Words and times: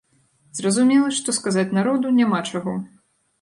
Зразумела, 0.59 1.09
што 1.17 1.35
сказаць 1.39 1.67
народу 1.79 2.15
няма 2.21 2.41
чаго. 2.51 2.75